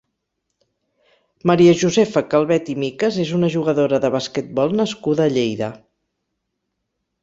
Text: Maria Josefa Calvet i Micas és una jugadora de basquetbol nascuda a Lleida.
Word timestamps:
Maria 1.51 1.75
Josefa 1.83 2.25
Calvet 2.33 2.73
i 2.75 2.77
Micas 2.85 3.21
és 3.27 3.37
una 3.43 3.53
jugadora 3.59 4.03
de 4.09 4.15
basquetbol 4.19 4.77
nascuda 4.83 5.31
a 5.31 5.35
Lleida. 5.39 5.75